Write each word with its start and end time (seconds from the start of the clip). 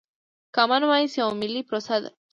کامن 0.55 0.81
وايس 0.89 1.13
يوه 1.21 1.33
ملي 1.41 1.61
پروسه 1.67 1.95
ده. 2.03 2.09